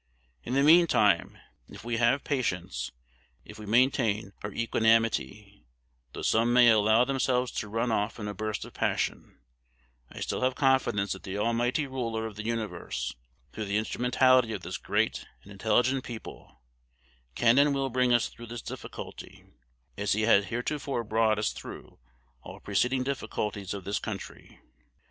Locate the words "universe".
12.43-13.13